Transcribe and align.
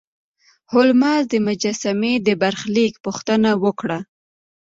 هولمز 0.71 1.23
د 1.31 1.35
مجسمې 1.47 2.13
د 2.27 2.29
برخلیک 2.41 2.93
پوښتنه 3.05 3.49
وکړه. 3.63 3.99